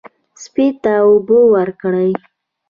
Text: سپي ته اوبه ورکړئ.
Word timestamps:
سپي 0.43 0.67
ته 0.83 0.93
اوبه 1.05 1.39
ورکړئ. 1.55 2.11